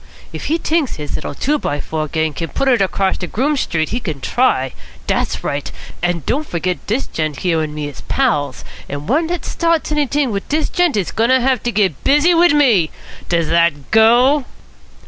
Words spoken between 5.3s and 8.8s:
right. An' don't fergit dis gent here and me is pals,